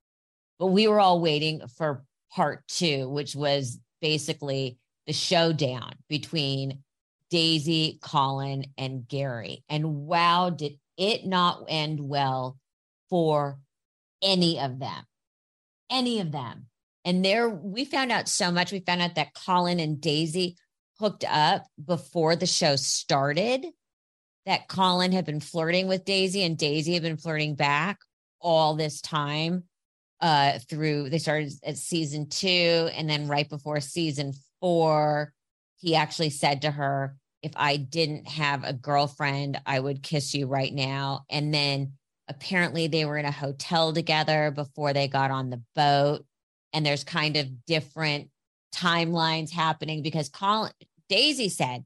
[0.59, 6.83] but we were all waiting for part two, which was basically the showdown between
[7.29, 9.63] Daisy, Colin, and Gary.
[9.69, 12.57] And wow, did it not end well
[13.09, 13.59] for
[14.21, 15.03] any of them.
[15.89, 16.67] Any of them.
[17.05, 18.71] And there we found out so much.
[18.71, 20.57] We found out that Colin and Daisy
[20.99, 23.65] hooked up before the show started,
[24.45, 27.99] that Colin had been flirting with Daisy and Daisy had been flirting back
[28.41, 29.63] all this time
[30.21, 35.31] uh through they started at season 2 and then right before season 4
[35.79, 40.47] he actually said to her if I didn't have a girlfriend, I would kiss you
[40.47, 41.25] right now.
[41.29, 41.93] And then
[42.27, 46.25] apparently they were in a hotel together before they got on the boat.
[46.73, 48.29] And there's kind of different
[48.75, 50.71] timelines happening because Colin,
[51.09, 51.85] Daisy said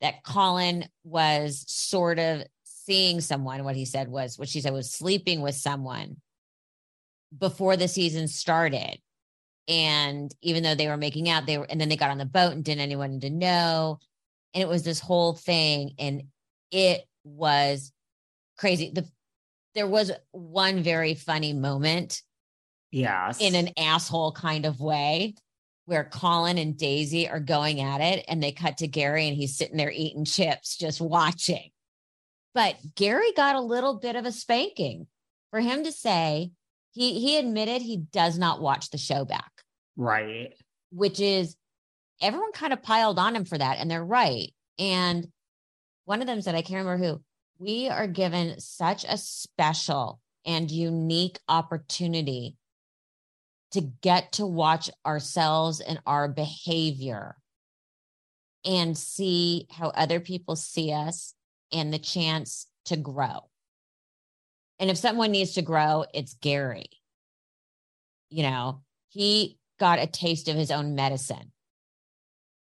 [0.00, 3.64] that Colin was sort of seeing someone.
[3.64, 6.16] What he said was, what she said was sleeping with someone
[7.36, 8.98] before the season started.
[9.68, 12.24] And even though they were making out, they were, and then they got on the
[12.24, 13.98] boat and didn't anyone to know.
[14.54, 16.24] And it was this whole thing and
[16.70, 17.92] it was
[18.58, 18.90] crazy.
[18.92, 19.08] The
[19.74, 22.22] there was one very funny moment
[22.90, 23.40] yes.
[23.40, 25.34] in an asshole kind of way
[25.86, 29.56] where Colin and Daisy are going at it and they cut to Gary and he's
[29.56, 31.70] sitting there eating chips just watching.
[32.54, 35.06] But Gary got a little bit of a spanking
[35.50, 36.50] for him to say
[36.92, 39.50] he he admitted he does not watch the show back
[39.96, 40.54] right
[40.90, 41.56] which is
[42.22, 44.54] everyone kind of piled on him for that, and they're right.
[44.78, 45.26] And
[46.04, 47.22] one of them said, I can't remember who,
[47.58, 52.56] we are given such a special and unique opportunity
[53.72, 57.36] to get to watch ourselves and our behavior
[58.64, 61.34] and see how other people see us
[61.72, 63.48] and the chance to grow.
[64.78, 66.90] And if someone needs to grow, it's Gary.
[68.30, 71.52] You know, he got a taste of his own medicine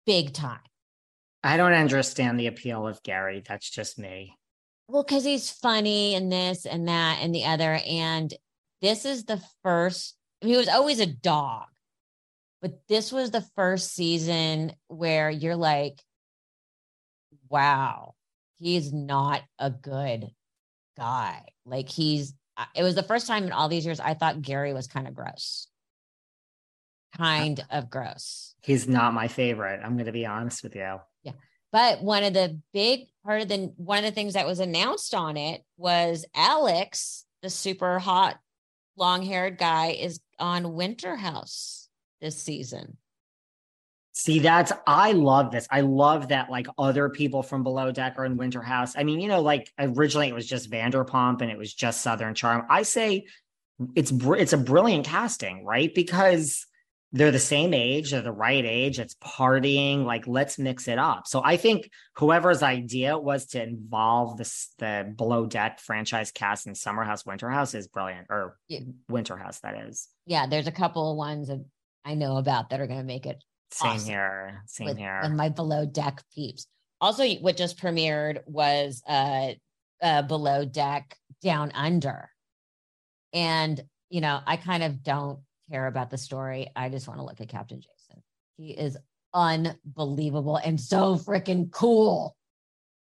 [0.06, 0.60] big time.
[1.44, 3.42] I don't understand the appeal of Gary.
[3.46, 4.36] That's just me.
[4.88, 7.80] Well, because he's funny and this and that and the other.
[7.86, 8.32] And
[8.80, 11.66] this is the first, I mean, he was always a dog,
[12.62, 16.00] but this was the first season where you're like,
[17.48, 18.14] wow,
[18.58, 20.30] he's not a good
[20.96, 21.42] guy.
[21.64, 22.34] Like he's,
[22.74, 25.14] it was the first time in all these years I thought Gary was kind of
[25.14, 25.68] gross
[27.16, 28.54] kind of gross.
[28.62, 29.80] He's not my favorite.
[29.82, 30.98] I'm going to be honest with you.
[31.22, 31.32] Yeah.
[31.72, 35.14] But one of the big part of the one of the things that was announced
[35.14, 38.38] on it was Alex, the super hot
[38.96, 41.88] long haired guy, is on Winter House
[42.20, 42.96] this season.
[44.18, 45.68] See, that's I love this.
[45.70, 48.94] I love that like other people from Below Deck are in Winter House.
[48.96, 52.34] I mean, you know, like originally it was just Vanderpump and it was just Southern
[52.34, 52.64] Charm.
[52.70, 53.26] I say
[53.94, 55.94] it's it's a brilliant casting, right?
[55.94, 56.64] Because
[57.12, 61.26] they're the same age, they're the right age, it's partying, like let's mix it up.
[61.26, 66.74] So I think whoever's idea was to involve this the below deck franchise cast in
[66.74, 68.80] Summer House, Winter House is brilliant, or yeah.
[69.10, 70.08] Winter House, that is.
[70.24, 71.62] Yeah, there's a couple of ones that
[72.02, 74.62] I know about that are gonna make it same awesome here.
[74.66, 75.20] Same with, here.
[75.22, 76.66] And my below deck peeps.
[77.00, 79.52] Also, what just premiered was uh,
[80.02, 82.30] uh below deck down under.
[83.32, 85.40] And you know, I kind of don't
[85.70, 86.70] care about the story.
[86.76, 88.22] I just want to look at Captain Jason.
[88.56, 88.96] He is
[89.34, 92.36] unbelievable and so freaking cool.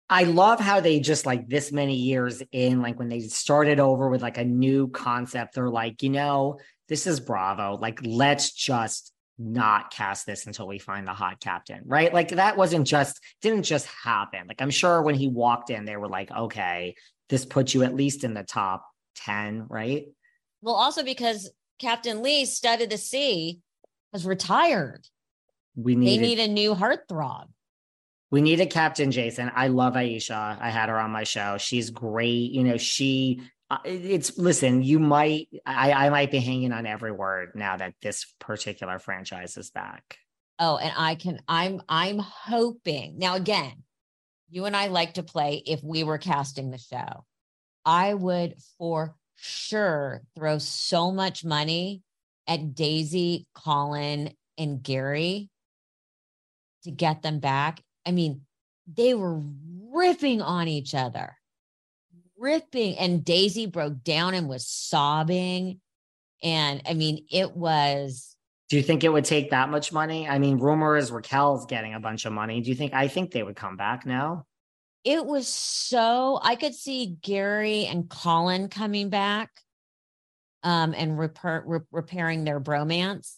[0.09, 4.09] I love how they just like this many years in, like when they started over
[4.09, 6.59] with like a new concept, they're like, you know,
[6.89, 7.78] this is Bravo.
[7.78, 12.13] Like, let's just not cast this until we find the hot captain, right?
[12.13, 14.47] Like that wasn't just didn't just happen.
[14.47, 16.95] Like I'm sure when he walked in, they were like, okay,
[17.29, 18.86] this puts you at least in the top
[19.17, 20.05] 10, right?
[20.61, 23.59] Well, also because Captain Lee, Stud of the Sea,
[24.13, 25.07] has retired.
[25.75, 27.47] We need They need a new heartthrob.
[28.29, 29.51] we need a Captain Jason.
[29.55, 30.57] I love Aesha.
[30.61, 31.57] I had her on my show.
[31.57, 32.51] She's great.
[32.51, 33.41] You know, she
[33.72, 37.93] Uh, it's listen, you might I I might be hanging on every word now that
[38.01, 40.17] this particular franchise is back.
[40.59, 43.17] Oh, and I can I'm I'm hoping.
[43.17, 43.84] Now again,
[44.49, 47.24] you and I like to play if we were casting the show.
[47.86, 52.01] I would for sure throw so much money
[52.47, 55.49] at Daisy, Colin, and Gary
[56.84, 57.82] to get them back.
[58.05, 58.41] I mean,
[58.86, 59.41] they were
[59.93, 61.38] ripping on each other.
[62.41, 65.79] Ripping and Daisy broke down and was sobbing.
[66.43, 68.35] And I mean, it was
[68.69, 70.27] Do you think it would take that much money?
[70.27, 72.61] I mean, rumor is Raquel's getting a bunch of money.
[72.61, 74.45] Do you think I think they would come back now?
[75.03, 79.49] it was so I could see Gary and Colin coming back
[80.63, 83.33] um and repair, re- repairing their bromance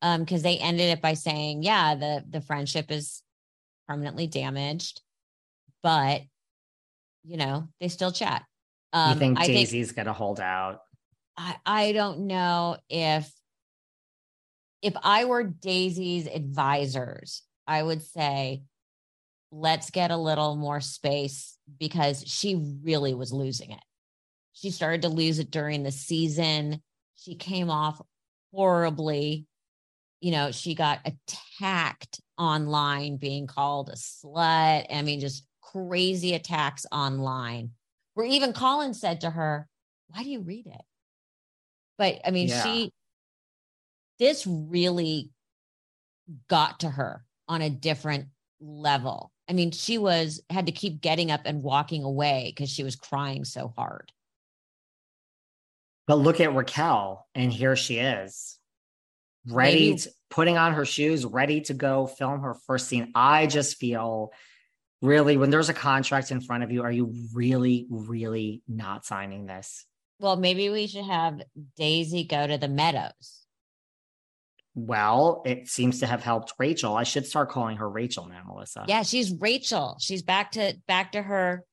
[0.00, 3.22] um because they ended it by saying yeah the the friendship is
[3.86, 5.02] permanently damaged
[5.84, 6.22] but
[7.24, 8.44] you know they still chat
[8.92, 10.80] um you think I think Daisy's gonna hold out?
[11.36, 13.30] I, I don't know if
[14.82, 18.62] if I were Daisy's advisors, I would say
[19.52, 23.82] let's get a little more space because she really was losing it.
[24.54, 26.82] She started to lose it during the season.
[27.16, 28.00] She came off
[28.52, 29.46] horribly.
[30.20, 34.86] You know, she got attacked online, being called a slut.
[34.92, 37.70] I mean, just crazy attacks online.
[38.14, 39.68] Where even Colin said to her,
[40.08, 40.82] Why do you read it?
[41.98, 42.62] But I mean, Yeah.
[42.62, 42.92] she,
[44.18, 45.30] this really
[46.48, 48.26] got to her on a different
[48.60, 49.32] level.
[49.48, 52.96] I mean, she was had to keep getting up and walking away because she was
[52.96, 54.12] crying so hard.
[56.06, 58.58] But look at Raquel, and here she is,
[59.46, 63.12] ready, Maybe- to, putting on her shoes, ready to go film her first scene.
[63.14, 64.32] I just feel
[65.02, 69.46] really, when there's a contract in front of you, are you really, really not signing
[69.46, 69.84] this?
[70.20, 71.42] Well, maybe we should have
[71.76, 73.40] Daisy go to the Meadows.
[74.74, 76.96] Well, it seems to have helped Rachel.
[76.96, 78.84] I should start calling her Rachel now, Melissa.
[78.88, 79.98] Yeah, she's Rachel.
[80.00, 81.64] She's back to back to her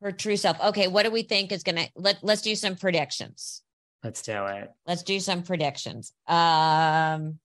[0.00, 0.60] her true self.
[0.60, 3.62] Okay, what do we think is gonna let let's do some predictions.
[4.02, 4.70] Let's do it.
[4.88, 6.12] Let's do some predictions.
[6.26, 7.38] Um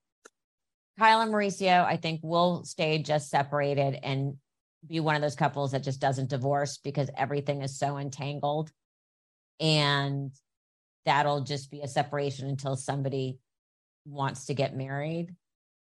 [0.97, 4.37] Kyle and Mauricio, I think will stay just separated and
[4.87, 8.71] be one of those couples that just doesn't divorce because everything is so entangled.
[9.59, 10.31] And
[11.05, 13.39] that'll just be a separation until somebody
[14.05, 15.35] wants to get married.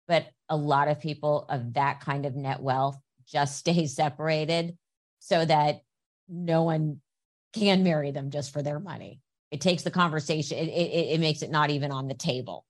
[0.07, 4.77] But a lot of people of that kind of net wealth just stay separated
[5.19, 5.81] so that
[6.29, 7.01] no one
[7.53, 9.21] can marry them just for their money.
[9.51, 12.65] It takes the conversation, it, it, it makes it not even on the table.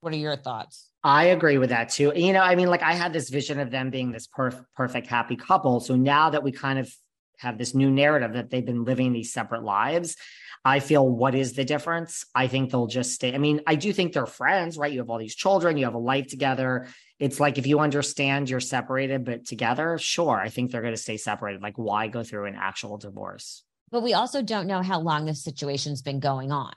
[0.00, 0.89] What are your thoughts?
[1.02, 2.12] I agree with that too.
[2.14, 5.06] You know, I mean, like I had this vision of them being this perf- perfect,
[5.06, 5.80] happy couple.
[5.80, 6.92] So now that we kind of
[7.38, 10.16] have this new narrative that they've been living these separate lives,
[10.62, 12.26] I feel what is the difference?
[12.34, 13.34] I think they'll just stay.
[13.34, 14.92] I mean, I do think they're friends, right?
[14.92, 16.86] You have all these children, you have a life together.
[17.18, 21.00] It's like if you understand you're separated, but together, sure, I think they're going to
[21.00, 21.62] stay separated.
[21.62, 23.62] Like, why go through an actual divorce?
[23.90, 26.74] But we also don't know how long this situation's been going on,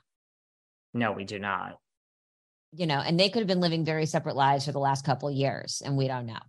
[0.94, 1.78] No, we do not.
[2.76, 5.28] You know, and they could have been living very separate lives for the last couple
[5.28, 6.40] of years, and we don't know.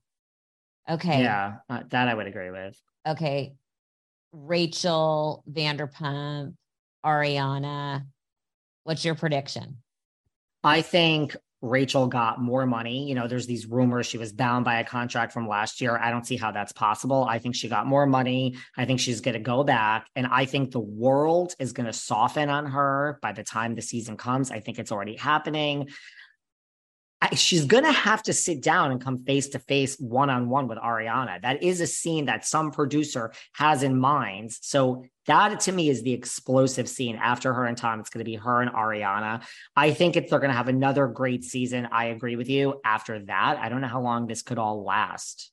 [0.89, 1.21] Okay.
[1.21, 2.80] Yeah, uh, that I would agree with.
[3.07, 3.55] Okay.
[4.32, 6.55] Rachel Vanderpump,
[7.05, 8.05] Ariana.
[8.84, 9.78] What's your prediction?
[10.63, 11.36] I think
[11.66, 13.07] Rachel got more money.
[13.07, 15.97] You know, there's these rumors she was bound by a contract from last year.
[15.97, 17.26] I don't see how that's possible.
[17.28, 18.55] I think she got more money.
[18.78, 20.07] I think she's going to go back.
[20.16, 23.82] And I think the world is going to soften on her by the time the
[23.82, 24.51] season comes.
[24.51, 25.89] I think it's already happening.
[27.34, 30.68] She's going to have to sit down and come face to face one on one
[30.68, 31.41] with Ariana.
[31.41, 34.51] That is a scene that some producer has in mind.
[34.51, 37.99] So that to me is the explosive scene after her and Tom.
[37.99, 39.43] It's going to be her and Ariana.
[39.76, 41.88] I think it's they're going to have another great season.
[41.91, 42.80] I agree with you.
[42.86, 45.51] After that, I don't know how long this could all last.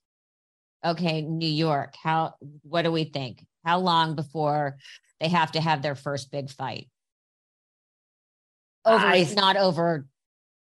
[0.85, 1.95] Okay, New York.
[2.03, 3.47] How what do we think?
[3.65, 4.77] How long before
[5.21, 6.89] they have to have their first big fight?
[8.85, 10.07] Over I- not over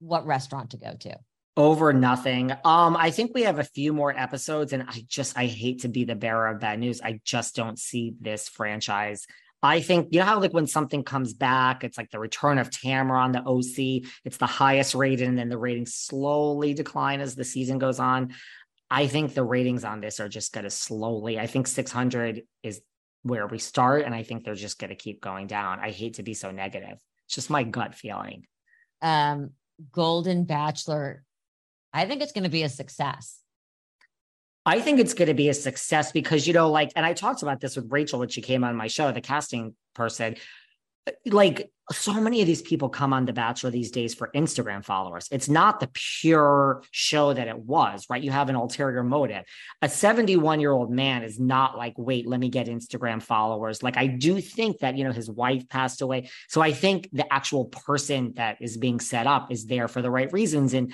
[0.01, 1.17] what restaurant to go to.
[1.57, 2.53] Over nothing.
[2.65, 5.89] Um, I think we have a few more episodes, and I just I hate to
[5.89, 7.01] be the bearer of bad news.
[7.01, 9.27] I just don't see this franchise.
[9.63, 12.71] I think you know how like when something comes back, it's like the return of
[12.71, 14.11] Tamra on the OC.
[14.25, 18.33] It's the highest rated, and then the ratings slowly decline as the season goes on.
[18.91, 21.39] I think the ratings on this are just going to slowly.
[21.39, 22.81] I think 600 is
[23.23, 25.79] where we start, and I think they're just going to keep going down.
[25.81, 26.99] I hate to be so negative.
[27.27, 28.47] It's just my gut feeling.
[29.03, 29.51] Um,
[29.93, 31.23] Golden Bachelor,
[31.93, 33.41] I think it's going to be a success.
[34.67, 37.43] I think it's going to be a success because, you know, like, and I talked
[37.43, 40.37] about this with Rachel when she came on my show, the casting person.
[41.27, 45.27] Like, so many of these people come on The Bachelor these days for Instagram followers.
[45.33, 48.23] It's not the pure show that it was, right?
[48.23, 49.45] You have an ulterior motive.
[49.83, 53.83] A 71 year old man is not like, wait, let me get Instagram followers.
[53.83, 56.31] Like, I do think that, you know, his wife passed away.
[56.49, 60.11] So I think the actual person that is being set up is there for the
[60.11, 60.75] right reasons.
[60.75, 60.93] And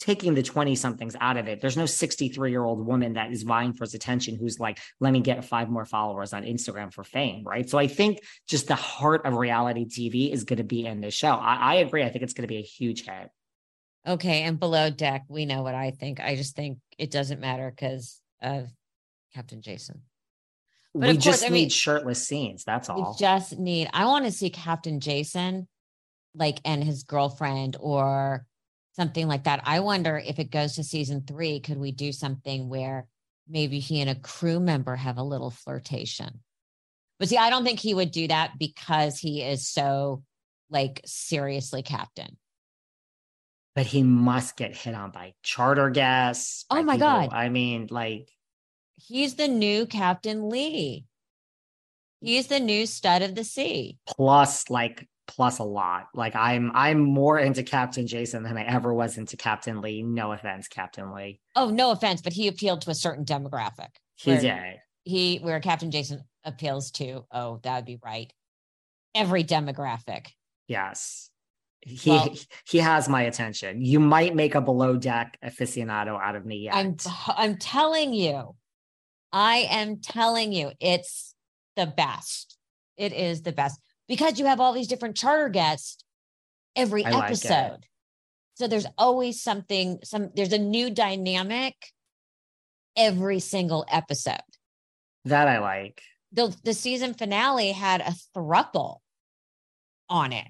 [0.00, 1.60] taking the 20 somethings out of it.
[1.60, 5.12] There's no 63 year old woman that is vying for his attention who's like, let
[5.12, 7.44] me get five more followers on Instagram for fame.
[7.44, 7.68] Right.
[7.68, 11.14] So I think just the heart of reality TV is going to be in this
[11.14, 11.32] show.
[11.32, 12.04] I, I agree.
[12.04, 13.30] I think it's going to be a huge hit.
[14.06, 14.42] Okay.
[14.42, 16.20] And below deck, we know what I think.
[16.20, 18.68] I just think it doesn't matter because of
[19.34, 20.02] Captain Jason.
[20.94, 22.64] But we course, just I mean, need shirtless scenes.
[22.64, 23.12] That's all.
[23.12, 25.68] We just need, I want to see Captain Jason
[26.34, 28.46] like and his girlfriend or
[28.98, 29.62] something like that.
[29.64, 33.06] I wonder if it goes to season three, could we do something where
[33.48, 36.40] maybe he and a crew member have a little flirtation?
[37.18, 40.22] But see, I don't think he would do that because he is so
[40.70, 42.36] like seriously captain.
[43.74, 46.64] But he must get hit on by charter guests.
[46.68, 47.08] Oh my people.
[47.08, 47.28] God.
[47.32, 48.28] I mean, like
[48.96, 51.04] he's the new Captain Lee.
[52.20, 53.98] He's the new stud of the sea.
[54.08, 56.08] Plus, like plus a lot.
[56.14, 60.02] Like I'm I'm more into Captain Jason than I ever was into Captain Lee.
[60.02, 61.40] No offense, Captain Lee.
[61.54, 63.90] Oh, no offense, but he appealed to a certain demographic.
[64.16, 64.80] He did.
[65.04, 68.32] He where Captain Jason appeals to, oh, that would be right.
[69.14, 70.28] Every demographic.
[70.66, 71.30] Yes.
[71.80, 72.34] He well,
[72.66, 73.80] he has my attention.
[73.82, 76.74] You might make a below deck aficionado out of me yet.
[76.74, 76.96] I'm
[77.28, 78.56] I'm telling you.
[79.30, 81.34] I am telling you, it's
[81.76, 82.56] the best.
[82.96, 83.78] It is the best
[84.08, 86.02] because you have all these different charter guests
[86.74, 87.70] every I episode.
[87.70, 87.88] Like
[88.54, 91.74] so there's always something, some there's a new dynamic
[92.96, 94.40] every single episode.
[95.24, 96.02] That I like.
[96.32, 98.98] The the season finale had a thruple
[100.08, 100.48] on it.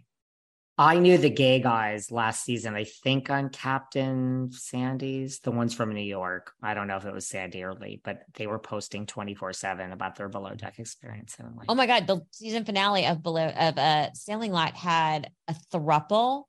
[0.80, 2.76] I knew the gay guys last season.
[2.76, 6.52] I think on Captain Sandy's, the ones from New York.
[6.62, 9.90] I don't know if it was Sandy or Lee, but they were posting 24 7
[9.90, 11.34] about their below deck experience.
[11.40, 12.06] And like, oh my God.
[12.06, 16.44] The season finale of below of a uh, sailing lot had a thruple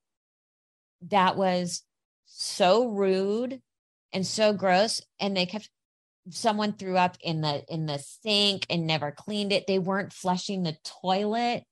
[1.07, 1.81] that was
[2.27, 3.59] so rude
[4.13, 5.01] and so gross.
[5.19, 5.71] And they kept
[6.29, 9.65] someone threw up in the in the sink and never cleaned it.
[9.65, 11.63] They weren't flushing the toilet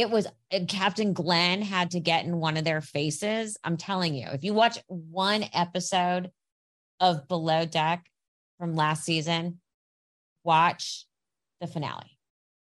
[0.00, 0.26] it was
[0.66, 3.58] Captain Glenn had to get in one of their faces.
[3.62, 6.30] I'm telling you, if you watch one episode
[7.00, 8.06] of Below Deck
[8.58, 9.60] from last season,
[10.42, 11.06] watch
[11.60, 12.18] the finale.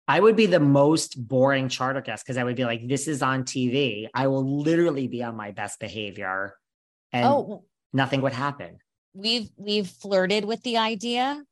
[0.07, 3.23] I would be the most boring charter guest because I would be like, this is
[3.23, 4.09] on TV.
[4.13, 6.55] I will literally be on my best behavior
[7.13, 7.65] and oh,
[7.95, 8.79] nothing would happen.
[9.15, 11.43] We've we've flirted with the idea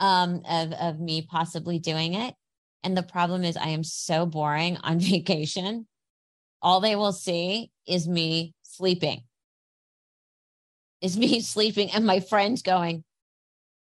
[0.00, 2.34] um, of of me possibly doing it.
[2.84, 5.86] And the problem is, I am so boring on vacation.
[6.60, 9.22] All they will see is me sleeping,
[11.00, 13.04] is me sleeping, and my friends going,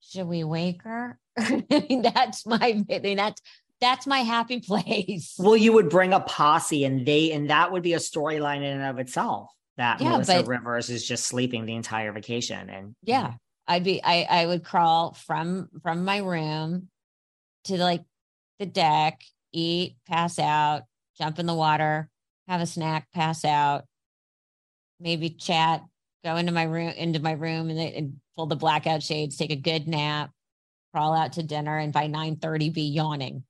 [0.00, 1.18] Should we wake her?
[1.38, 3.40] I mean, that's my, I mean, that's,
[3.80, 5.34] that's my happy place.
[5.38, 8.64] Well, you would bring a posse and they, and that would be a storyline in
[8.64, 12.68] and of itself that yeah, Melissa but, Rivers is just sleeping the entire vacation.
[12.68, 13.34] And yeah,
[13.66, 16.88] I'd be, I, I would crawl from, from my room
[17.64, 18.02] to like
[18.60, 20.82] the deck, eat, pass out,
[21.18, 22.08] jump in the water,
[22.46, 23.84] have a snack, pass out,
[25.00, 25.82] maybe chat,
[26.24, 29.56] go into my room, into my room and, and pull the blackout shades, take a
[29.56, 30.30] good nap,
[30.92, 33.44] crawl out to dinner, and by 9:30 be yawning.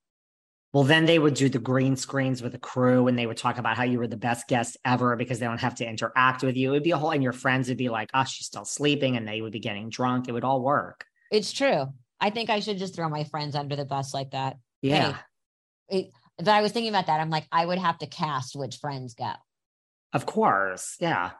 [0.72, 3.58] Well, then they would do the green screens with the crew and they would talk
[3.58, 6.56] about how you were the best guest ever because they don't have to interact with
[6.56, 6.70] you.
[6.70, 9.16] It'd be a whole, and your friends would be like, oh, she's still sleeping.
[9.16, 10.28] And they would be getting drunk.
[10.28, 11.04] It would all work.
[11.32, 11.86] It's true.
[12.20, 14.58] I think I should just throw my friends under the bus like that.
[14.82, 15.16] Yeah.
[15.88, 17.20] Hey, but I was thinking about that.
[17.20, 19.32] I'm like, I would have to cast which friends go.
[20.12, 20.96] Of course.
[21.00, 21.30] Yeah.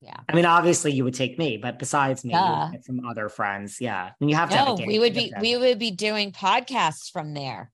[0.00, 0.16] Yeah.
[0.28, 3.80] I mean, obviously you would take me, but besides me, some other friends.
[3.80, 4.10] Yeah.
[4.20, 7.34] And you have to no, have we would be we would be doing podcasts from
[7.34, 7.70] there.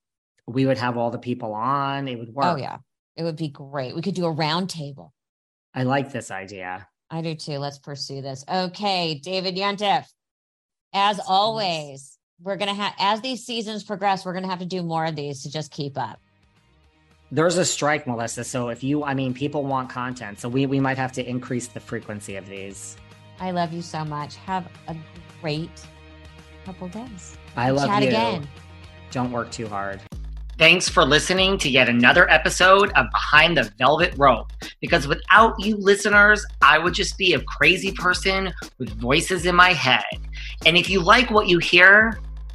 [0.48, 2.08] We would have all the people on.
[2.08, 2.46] It would oh, work.
[2.46, 2.78] Oh yeah.
[3.14, 3.94] It would be great.
[3.94, 5.12] We could do a round table.
[5.72, 6.88] I like this idea.
[7.10, 7.58] I do too.
[7.58, 8.44] Let's pursue this.
[8.48, 10.04] Okay, David Yontef.
[10.92, 14.66] As always, we're going to have, as these seasons progress, we're going to have to
[14.66, 16.20] do more of these to just keep up.
[17.32, 18.44] There's a strike, Melissa.
[18.44, 20.38] So if you, I mean, people want content.
[20.38, 22.96] So we, we might have to increase the frequency of these.
[23.40, 24.36] I love you so much.
[24.36, 24.96] Have a
[25.40, 25.70] great
[26.64, 27.36] couple days.
[27.56, 28.08] I love Chat you.
[28.08, 28.48] again.
[29.10, 30.00] Don't work too hard.
[30.58, 34.52] Thanks for listening to yet another episode of Behind the Velvet Rope.
[34.80, 39.72] Because without you listeners, I would just be a crazy person with voices in my
[39.72, 40.04] head.
[40.64, 42.18] And if you like what you hear,